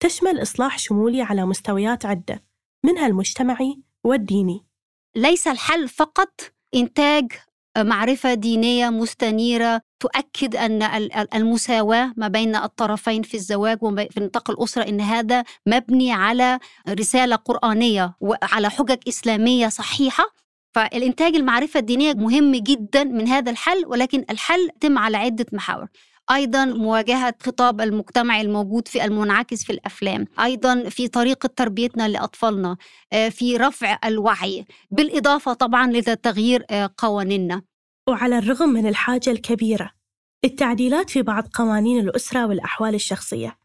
تشمل 0.00 0.42
إصلاح 0.42 0.78
شمولي 0.78 1.22
على 1.22 1.46
مستويات 1.46 2.06
عدة 2.06 2.42
منها 2.84 3.06
المجتمعي 3.06 3.80
والديني. 4.04 4.66
ليس 5.16 5.48
الحل 5.48 5.88
فقط 5.88 6.40
إنتاج 6.74 7.32
معرفة 7.78 8.34
دينية 8.34 8.90
مستنيرة 8.90 9.80
تؤكد 10.00 10.56
أن 10.56 10.82
ال- 10.82 11.12
ال- 11.14 11.34
المساواة 11.34 12.12
ما 12.16 12.28
بين 12.28 12.56
الطرفين 12.56 13.22
في 13.22 13.34
الزواج 13.34 13.78
وفي 13.82 14.20
نطاق 14.20 14.50
الأسرة 14.50 14.88
أن 14.88 15.00
هذا 15.00 15.44
مبني 15.66 16.12
على 16.12 16.58
رسالة 16.88 17.36
قرآنية 17.36 18.14
وعلى 18.20 18.70
حجج 18.70 18.98
إسلامية 19.08 19.68
صحيحة 19.68 20.24
فالإنتاج 20.76 21.34
المعرفة 21.34 21.80
الدينية 21.80 22.14
مهم 22.14 22.52
جدا 22.52 23.04
من 23.04 23.28
هذا 23.28 23.50
الحل 23.50 23.86
ولكن 23.86 24.24
الحل 24.30 24.68
يتم 24.76 24.98
على 24.98 25.16
عدة 25.16 25.46
محاور. 25.52 25.86
أيضا 26.30 26.64
مواجهة 26.64 27.34
خطاب 27.42 27.80
المجتمع 27.80 28.40
الموجود 28.40 28.88
في 28.88 29.04
المنعكس 29.04 29.64
في 29.64 29.72
الأفلام. 29.72 30.26
أيضا 30.40 30.88
في 30.88 31.08
طريقة 31.08 31.46
تربيتنا 31.46 32.08
لأطفالنا 32.08 32.76
آه، 33.12 33.28
في 33.28 33.56
رفع 33.56 33.98
الوعي 34.04 34.64
بالإضافة 34.90 35.52
طبعا 35.52 35.92
لتغيير 35.92 36.64
آه، 36.70 36.90
قوانيننا. 36.98 37.62
وعلى 38.08 38.38
الرغم 38.38 38.68
من 38.68 38.86
الحاجة 38.86 39.30
الكبيرة 39.30 39.90
التعديلات 40.44 41.10
في 41.10 41.22
بعض 41.22 41.48
قوانين 41.54 42.00
الأسرة 42.00 42.46
والأحوال 42.46 42.94
الشخصية. 42.94 43.58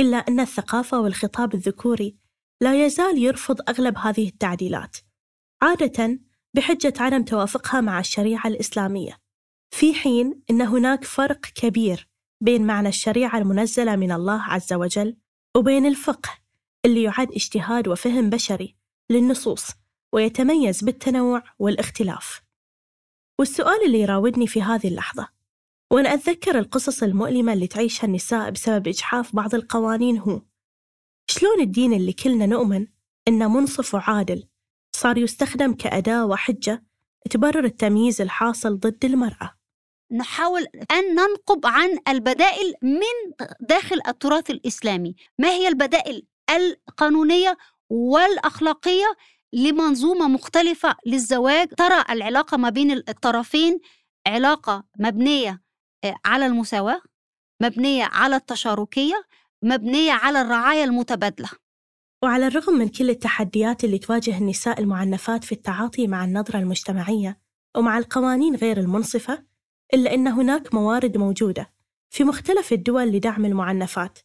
إلا 0.00 0.16
أن 0.16 0.40
الثقافة 0.40 1.00
والخطاب 1.00 1.54
الذكوري 1.54 2.16
لا 2.60 2.86
يزال 2.86 3.18
يرفض 3.18 3.60
أغلب 3.68 3.98
هذه 3.98 4.28
التعديلات. 4.28 4.96
عادة 5.62 6.18
بحجة 6.54 6.92
عدم 7.00 7.22
توافقها 7.22 7.80
مع 7.80 8.00
الشريعة 8.00 8.46
الإسلامية. 8.46 9.18
في 9.70 9.94
حين 9.94 10.42
أن 10.50 10.62
هناك 10.62 11.04
فرق 11.04 11.40
كبير 11.40 12.08
بين 12.40 12.66
معنى 12.66 12.88
الشريعة 12.88 13.38
المنزلة 13.38 13.96
من 13.96 14.12
الله 14.12 14.42
عز 14.42 14.72
وجل 14.72 15.16
وبين 15.56 15.86
الفقه 15.86 16.30
اللي 16.84 17.02
يعد 17.02 17.32
اجتهاد 17.32 17.88
وفهم 17.88 18.30
بشري 18.30 18.76
للنصوص 19.10 19.66
ويتميز 20.12 20.84
بالتنوع 20.84 21.42
والاختلاف. 21.58 22.42
والسؤال 23.38 23.84
اللي 23.86 24.00
يراودني 24.00 24.46
في 24.46 24.62
هذه 24.62 24.88
اللحظة 24.88 25.28
وأنا 25.92 26.14
أتذكر 26.14 26.58
القصص 26.58 27.02
المؤلمة 27.02 27.52
اللي 27.52 27.66
تعيشها 27.66 28.06
النساء 28.06 28.50
بسبب 28.50 28.88
إجحاف 28.88 29.36
بعض 29.36 29.54
القوانين 29.54 30.18
هو 30.18 30.42
شلون 31.30 31.60
الدين 31.60 31.92
اللي 31.92 32.12
كلنا 32.12 32.46
نؤمن 32.46 32.86
إنه 33.28 33.48
منصف 33.48 33.94
وعادل 33.94 34.44
صار 34.98 35.18
يستخدم 35.18 35.74
كأداة 35.74 36.26
وحجة 36.26 36.84
تبرر 37.30 37.64
التمييز 37.64 38.20
الحاصل 38.20 38.78
ضد 38.78 39.04
المرأة. 39.04 39.54
نحاول 40.12 40.66
أن 40.92 41.14
ننقب 41.14 41.66
عن 41.66 41.98
البدائل 42.08 42.74
من 42.82 43.46
داخل 43.60 44.00
التراث 44.08 44.50
الإسلامي. 44.50 45.14
ما 45.38 45.48
هي 45.48 45.68
البدائل 45.68 46.26
القانونية 46.50 47.56
والأخلاقية 47.90 49.16
لمنظومة 49.52 50.28
مختلفة 50.28 50.96
للزواج؟ 51.06 51.68
ترى 51.68 52.04
العلاقة 52.10 52.56
ما 52.56 52.70
بين 52.70 52.90
الطرفين 52.90 53.78
علاقة 54.26 54.84
مبنية 54.98 55.62
آه، 56.04 56.16
على 56.24 56.46
المساواة 56.46 57.00
مبنية 57.62 58.04
على 58.04 58.36
التشاركية 58.36 59.22
مبنية 59.62 60.12
على 60.12 60.40
الرعاية 60.40 60.84
المتبادلة. 60.84 61.48
وعلى 62.22 62.46
الرغم 62.46 62.74
من 62.74 62.88
كل 62.88 63.10
التحديات 63.10 63.84
اللي 63.84 63.98
تواجه 63.98 64.38
النساء 64.38 64.80
المعنفات 64.80 65.44
في 65.44 65.52
التعاطي 65.52 66.06
مع 66.06 66.24
النظرة 66.24 66.58
المجتمعية 66.58 67.40
ومع 67.76 67.98
القوانين 67.98 68.56
غير 68.56 68.78
المنصفة 68.78 69.44
إلا 69.94 70.14
أن 70.14 70.28
هناك 70.28 70.74
موارد 70.74 71.16
موجودة 71.16 71.72
في 72.10 72.24
مختلف 72.24 72.72
الدول 72.72 73.08
لدعم 73.08 73.44
المعنفات 73.44 74.18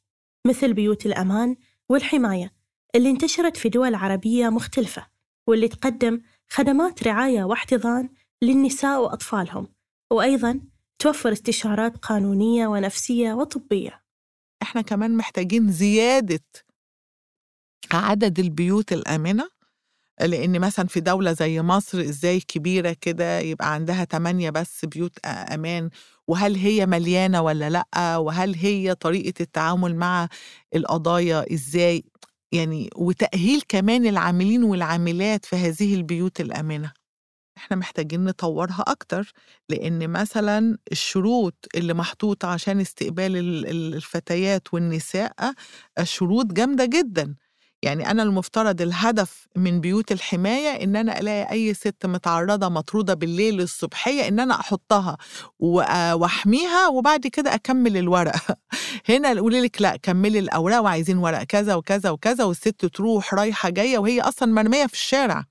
مثل 0.47 0.73
بيوت 0.73 1.05
الأمان 1.05 1.55
والحماية 1.89 2.53
اللي 2.95 3.09
انتشرت 3.09 3.57
في 3.57 3.69
دول 3.69 3.95
عربية 3.95 4.49
مختلفة 4.49 5.07
واللي 5.47 5.67
تقدم 5.67 6.21
خدمات 6.49 7.03
رعاية 7.03 7.43
واحتضان 7.43 8.09
للنساء 8.41 9.01
وأطفالهم 9.01 9.67
وأيضا 10.11 10.61
توفر 10.99 11.31
استشارات 11.31 11.97
قانونية 11.97 12.67
ونفسية 12.67 13.33
وطبية. 13.33 14.03
إحنا 14.61 14.81
كمان 14.81 15.17
محتاجين 15.17 15.71
زيادة 15.71 16.39
عدد 17.91 18.39
البيوت 18.39 18.93
الآمنة 18.93 19.49
لأن 20.21 20.59
مثلا 20.59 20.87
في 20.87 20.99
دولة 20.99 21.31
زي 21.33 21.61
مصر 21.61 21.99
إزاي 22.01 22.39
كبيرة 22.39 22.95
كده 23.01 23.39
يبقى 23.39 23.73
عندها 23.73 24.03
تمانية 24.03 24.49
بس 24.49 24.85
بيوت 24.85 25.19
أمان؟ 25.25 25.89
وهل 26.27 26.55
هي 26.55 26.85
مليانة 26.85 27.41
ولا 27.41 27.69
لأ؟ 27.69 28.17
وهل 28.17 28.55
هي 28.55 28.95
طريقة 28.95 29.33
التعامل 29.41 29.95
مع 29.95 30.27
القضايا 30.75 31.53
إزاي؟ 31.53 32.03
يعني 32.51 32.89
وتأهيل 32.95 33.61
كمان 33.69 34.05
العاملين 34.05 34.63
والعاملات 34.63 35.45
في 35.45 35.55
هذه 35.55 35.95
البيوت 35.95 36.41
الآمنة. 36.41 36.91
إحنا 37.57 37.77
محتاجين 37.77 38.23
نطورها 38.23 38.83
أكتر 38.87 39.31
لأن 39.69 40.09
مثلا 40.09 40.77
الشروط 40.91 41.65
اللي 41.75 41.93
محطوطة 41.93 42.47
عشان 42.47 42.79
استقبال 42.79 43.37
ال- 43.37 43.69
ال- 43.69 43.93
الفتيات 43.95 44.73
والنساء 44.73 45.33
شروط 46.03 46.45
جامدة 46.45 46.85
جدا. 46.85 47.35
يعني 47.83 48.11
أنا 48.11 48.23
المفترض 48.23 48.81
الهدف 48.81 49.47
من 49.55 49.81
بيوت 49.81 50.11
الحماية 50.11 50.83
إن 50.83 50.95
أنا 50.95 51.19
ألاقي 51.19 51.51
أي 51.51 51.73
ست 51.73 52.05
متعرضة 52.05 52.69
مطرودة 52.69 53.13
بالليل 53.13 53.61
الصبحية 53.61 54.27
إن 54.27 54.39
أنا 54.39 54.59
أحطها 54.59 55.17
وأ- 55.63 56.13
وأحميها 56.13 56.87
وبعد 56.87 57.27
كده 57.27 57.55
أكمل 57.55 57.97
الورق. 57.97 58.35
هنا 59.09 59.31
يقول 59.31 59.53
لك 59.63 59.81
لأ 59.81 59.95
كملي 60.03 60.39
الأوراق 60.39 60.81
وعايزين 60.83 61.17
ورق 61.17 61.43
كذا 61.43 61.75
وكذا 61.75 62.09
وكذا 62.09 62.43
والست 62.43 62.85
تروح 62.85 63.33
رايحة 63.33 63.69
جاية 63.69 63.97
وهي 63.97 64.21
أصلا 64.21 64.53
مرمية 64.53 64.85
في 64.87 64.93
الشارع. 64.93 65.45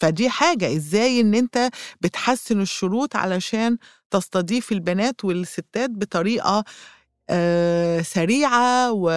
فدي 0.00 0.28
حاجة 0.30 0.76
إزاي 0.76 1.20
إن 1.20 1.34
أنت 1.34 1.70
بتحسن 2.00 2.60
الشروط 2.60 3.16
علشان 3.16 3.78
تستضيف 4.10 4.72
البنات 4.72 5.24
والستات 5.24 5.90
بطريقة 5.90 6.58
آه، 6.58 6.64
سريعة 8.02 8.92
و... 8.92 9.10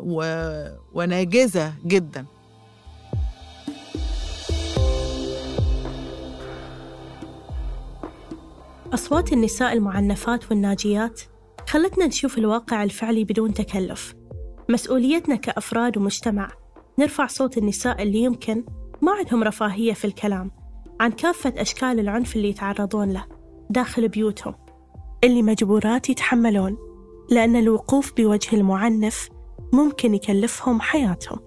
و... 0.00 0.22
وناجزة 0.94 1.72
جدا. 1.86 2.26
أصوات 8.94 9.32
النساء 9.32 9.72
المعنفات 9.72 10.50
والناجيات 10.50 11.20
خلتنا 11.68 12.06
نشوف 12.06 12.38
الواقع 12.38 12.82
الفعلي 12.82 13.24
بدون 13.24 13.54
تكلف. 13.54 14.14
مسؤوليتنا 14.68 15.36
كأفراد 15.36 15.96
ومجتمع 15.96 16.50
نرفع 16.98 17.26
صوت 17.26 17.58
النساء 17.58 18.02
اللي 18.02 18.18
يمكن 18.18 18.64
ما 19.02 19.12
عندهم 19.12 19.42
رفاهية 19.42 19.92
في 19.92 20.04
الكلام 20.04 20.50
عن 21.00 21.10
كافة 21.10 21.52
أشكال 21.56 22.00
العنف 22.00 22.36
اللي 22.36 22.48
يتعرضون 22.48 23.10
له 23.12 23.24
داخل 23.70 24.08
بيوتهم. 24.08 24.54
اللي 25.24 25.42
مجبورات 25.42 26.10
يتحملون. 26.10 26.87
لأن 27.30 27.56
الوقوف 27.56 28.12
بوجه 28.16 28.56
المعنف 28.56 29.28
ممكن 29.72 30.14
يكلفهم 30.14 30.80
حياتهم. 30.80 31.38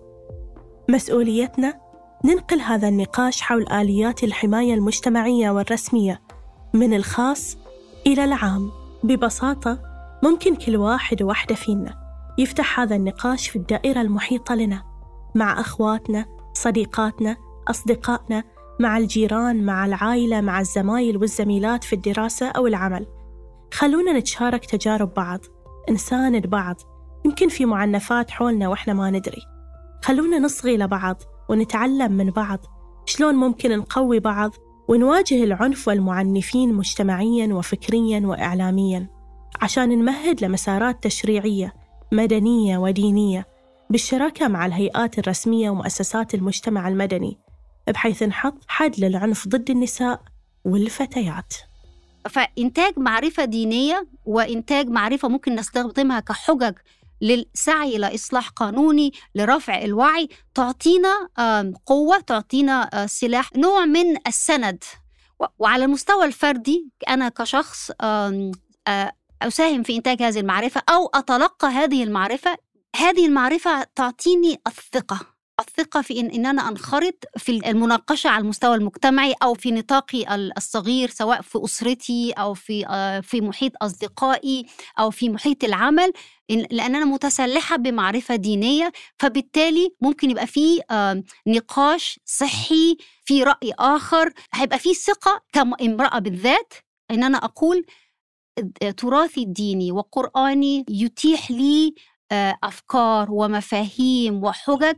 مسؤوليتنا 0.89 1.79
ننقل 2.25 2.59
هذا 2.59 2.87
النقاش 2.87 3.41
حول 3.41 3.71
آليات 3.71 4.23
الحماية 4.23 4.73
المجتمعية 4.73 5.49
والرسمية 5.51 6.21
من 6.73 6.93
الخاص 6.93 7.57
إلى 8.07 8.23
العام. 8.23 8.71
ببساطة 9.03 9.81
ممكن 10.23 10.55
كل 10.55 10.77
واحد 10.77 11.21
وواحدة 11.21 11.55
فينا 11.55 12.01
يفتح 12.37 12.79
هذا 12.79 12.95
النقاش 12.95 13.49
في 13.49 13.55
الدائرة 13.55 14.01
المحيطة 14.01 14.55
لنا 14.55 14.83
مع 15.35 15.59
أخواتنا 15.59 16.25
صديقاتنا 16.53 17.37
أصدقائنا 17.69 18.43
مع 18.79 18.97
الجيران 18.97 19.65
مع 19.65 19.85
العائلة 19.85 20.41
مع 20.41 20.59
الزمايل 20.59 21.17
والزميلات 21.17 21.83
في 21.83 21.93
الدراسة 21.93 22.47
أو 22.47 22.67
العمل. 22.67 23.07
خلونا 23.73 24.19
نتشارك 24.19 24.65
تجارب 24.65 25.13
بعض. 25.13 25.39
نساند 25.89 26.47
بعض 26.47 26.75
يمكن 27.25 27.49
في 27.49 27.65
معنفات 27.65 28.31
حولنا 28.31 28.67
وإحنا 28.67 28.93
ما 28.93 29.09
ندري. 29.09 29.41
خلونا 30.03 30.39
نصغي 30.39 30.77
لبعض 30.77 31.21
ونتعلم 31.49 32.11
من 32.11 32.29
بعض. 32.29 32.59
شلون 33.05 33.35
ممكن 33.35 33.77
نقوي 33.77 34.19
بعض 34.19 34.51
ونواجه 34.87 35.43
العنف 35.43 35.87
والمعنفين 35.87 36.73
مجتمعيا 36.73 37.53
وفكريا 37.53 38.19
وإعلاميا؟ 38.19 39.07
عشان 39.61 39.89
نمهد 39.89 40.43
لمسارات 40.43 41.03
تشريعية 41.03 41.73
مدنية 42.11 42.77
ودينية 42.77 43.47
بالشراكة 43.89 44.47
مع 44.47 44.65
الهيئات 44.65 45.19
الرسمية 45.19 45.69
ومؤسسات 45.69 46.33
المجتمع 46.33 46.87
المدني 46.87 47.37
بحيث 47.87 48.23
نحط 48.23 48.57
حد 48.67 48.99
للعنف 48.99 49.47
ضد 49.47 49.69
النساء 49.69 50.21
والفتيات. 50.65 51.53
فإنتاج 52.29 52.93
معرفة 52.99 53.45
دينية 53.45 54.07
وإنتاج 54.25 54.87
معرفة 54.87 55.27
ممكن 55.27 55.55
نستخدمها 55.55 56.19
كحجج 56.19 56.73
للسعي 57.21 57.95
إلى 57.95 58.15
إصلاح 58.15 58.49
قانوني 58.49 59.13
لرفع 59.35 59.81
الوعي 59.81 60.29
تعطينا 60.53 61.29
قوة 61.85 62.19
تعطينا 62.19 62.89
آه، 62.93 63.05
سلاح 63.05 63.49
نوع 63.55 63.85
من 63.85 64.27
السند. 64.27 64.83
وعلى 65.59 65.85
المستوى 65.85 66.25
الفردي 66.25 66.89
أنا 67.09 67.29
كشخص 67.29 67.91
أساهم 69.41 69.83
في 69.83 69.95
إنتاج 69.97 70.23
هذه 70.23 70.39
المعرفة 70.39 70.81
أو 70.89 71.07
أتلقى 71.13 71.67
هذه 71.67 72.03
المعرفة. 72.03 72.57
هذه 72.95 73.25
المعرفة 73.25 73.83
تعطيني 73.95 74.61
الثقة. 74.67 75.30
الثقة 75.61 76.01
في 76.01 76.19
إن, 76.19 76.25
إن 76.31 76.45
أنا 76.45 76.69
أنخرط 76.69 77.23
في 77.37 77.51
المناقشة 77.69 78.27
على 78.29 78.41
المستوى 78.41 78.75
المجتمعي 78.75 79.33
أو 79.43 79.53
في 79.53 79.71
نطاقي 79.71 80.35
ال- 80.35 80.57
الصغير 80.57 81.09
سواء 81.09 81.41
في 81.41 81.59
أسرتي 81.65 82.31
أو 82.31 82.53
في 82.53 82.85
آه، 82.87 83.19
في 83.19 83.41
محيط 83.41 83.71
أصدقائي 83.81 84.65
أو 84.99 85.11
في 85.11 85.29
محيط 85.29 85.63
العمل 85.63 86.11
لأن 86.49 86.95
أنا 86.95 87.05
متسلحة 87.05 87.75
بمعرفة 87.77 88.35
دينية 88.35 88.91
فبالتالي 89.19 89.89
ممكن 90.01 90.29
يبقى 90.31 90.47
في 90.47 90.81
آه، 90.91 91.23
نقاش 91.47 92.19
صحي 92.25 92.97
في 93.25 93.43
رأي 93.43 93.73
آخر 93.79 94.33
هيبقى 94.53 94.79
في 94.79 94.93
ثقة 94.93 95.41
كامرأة 95.53 96.19
بالذات. 96.19 96.73
إن 97.11 97.23
أنا 97.23 97.37
أقول 97.37 97.85
تراثي 98.97 99.43
الديني 99.43 99.91
وقرآني 99.91 100.85
يتيح 100.89 101.51
لي 101.51 101.93
آه، 102.31 102.57
أفكار 102.63 103.27
ومفاهيم 103.31 104.43
وحجج 104.43 104.95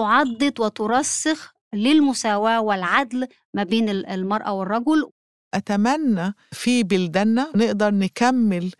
تعضد 0.00 0.60
وترسخ 0.60 1.52
للمساواة 1.74 2.60
والعدل 2.60 3.26
ما 3.54 3.62
بين 3.62 3.88
ال- 3.88 4.06
المرأة 4.06 4.52
والرجل. 4.52 5.10
أتمنى 5.54 6.34
في 6.52 6.82
بلدنا 6.82 7.50
نقدر 7.56 7.90
نكمل 7.90 8.70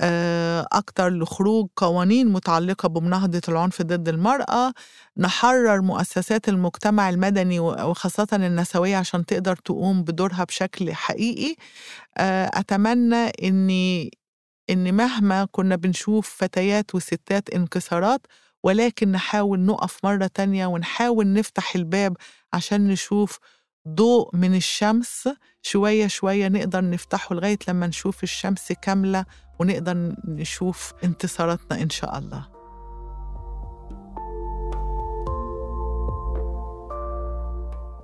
آه، 0.00 0.66
أكتر 0.72 1.08
لخروج 1.08 1.68
قوانين 1.76 2.32
متعلقة 2.32 2.88
بمناهضة 2.88 3.40
العنف 3.48 3.82
ضد 3.82 4.08
المرأة 4.08 4.72
نحرر 5.18 5.80
مؤسسات 5.82 6.48
المجتمع 6.48 7.08
المدني 7.10 7.60
وخاصة 7.60 8.26
النسوية 8.32 8.96
عشان 8.96 9.26
تقدر 9.26 9.56
تقوم 9.56 10.02
بدورها 10.02 10.44
بشكل 10.44 10.92
حقيقي. 10.94 11.54
آه، 12.18 12.50
أتمنى 12.54 13.26
إني 13.42 14.10
إن 14.70 14.94
مهما 14.94 15.44
كنا 15.52 15.76
بنشوف 15.76 16.34
فتيات 16.38 16.94
وستات 16.94 17.50
انكسارات 17.50 18.20
ولكن 18.64 19.12
نحاول 19.12 19.60
نقف 19.60 20.04
مرة 20.04 20.26
تانية 20.26 20.66
ونحاول 20.66 21.32
نفتح 21.32 21.74
الباب 21.74 22.16
عشان 22.52 22.88
نشوف 22.88 23.38
ضوء 23.88 24.36
من 24.36 24.54
الشمس 24.54 25.28
شوية 25.62 26.06
شوية 26.06 26.48
نقدر 26.48 26.90
نفتحه 26.90 27.34
لغاية 27.34 27.58
لما 27.68 27.86
نشوف 27.86 28.22
الشمس 28.22 28.72
كاملة 28.72 29.24
ونقدر 29.60 30.14
نشوف 30.28 30.92
انتصاراتنا 31.04 31.82
إن 31.82 31.90
شاء 31.90 32.18
الله. 32.18 32.54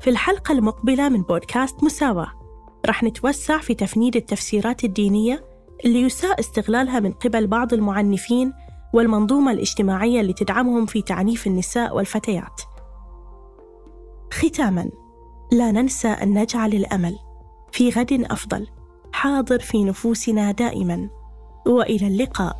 في 0.00 0.10
الحلقة 0.10 0.52
المقبلة 0.52 1.08
من 1.08 1.22
بودكاست 1.22 1.84
مساواة 1.84 2.32
رح 2.86 3.02
نتوسع 3.02 3.58
في 3.58 3.74
تفنيد 3.74 4.16
التفسيرات 4.16 4.84
الدينية 4.84 5.44
اللي 5.84 6.00
يساء 6.00 6.40
استغلالها 6.40 7.00
من 7.00 7.12
قبل 7.12 7.46
بعض 7.46 7.74
المعنفين 7.74 8.52
والمنظومة 8.92 9.52
الاجتماعية 9.52 10.20
اللي 10.20 10.32
تدعمهم 10.32 10.86
في 10.86 11.02
تعنيف 11.02 11.46
النساء 11.46 11.96
والفتيات. 11.96 12.62
ختاماً، 14.32 14.90
لا 15.52 15.72
ننسى 15.72 16.08
أن 16.08 16.38
نجعل 16.38 16.72
الأمل 16.72 17.18
في 17.72 17.90
غد 17.90 18.26
أفضل 18.30 18.66
حاضر 19.12 19.58
في 19.58 19.84
نفوسنا 19.84 20.52
دائماً. 20.52 21.10
وإلى 21.66 22.06
اللقاء. 22.06 22.56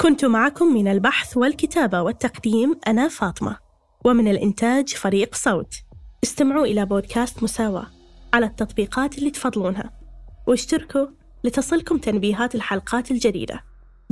كنت 0.00 0.24
معكم 0.24 0.66
من 0.74 0.88
البحث 0.88 1.36
والكتابة 1.36 2.02
والتقديم 2.02 2.80
أنا 2.86 3.08
فاطمة. 3.08 3.56
ومن 4.04 4.28
الإنتاج 4.28 4.88
فريق 4.88 5.34
صوت 5.34 5.74
استمعوا 6.24 6.66
إلى 6.66 6.86
بودكاست 6.86 7.42
مساواة 7.42 7.86
على 8.34 8.46
التطبيقات 8.46 9.18
اللي 9.18 9.30
تفضلونها 9.30 9.90
واشتركوا 10.46 11.06
لتصلكم 11.44 11.98
تنبيهات 11.98 12.54
الحلقات 12.54 13.10
الجديدة 13.10 13.60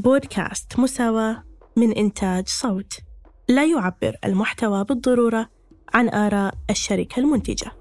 بودكاست 0.01 0.79
مساواة 0.79 1.45
من 1.77 1.93
إنتاج 1.93 2.49
صوت. 2.49 2.93
لا 3.49 3.65
يعبر 3.65 4.17
المحتوى 4.25 4.85
بالضرورة 4.85 5.49
عن 5.95 6.09
آراء 6.09 6.55
الشركة 6.71 7.21
المنتجة. 7.21 7.73